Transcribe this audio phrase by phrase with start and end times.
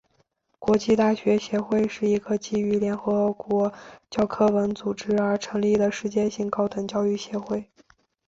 [0.57, 3.71] 国际大学协会是一个基于联合国
[4.09, 7.69] 教科文组织而成立的世界性高等教育协会。